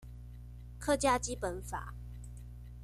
[0.79, 1.93] 客家基本法